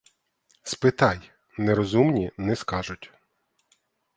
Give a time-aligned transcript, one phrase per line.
[0.63, 3.11] Спитай— нерозумні не скажуть.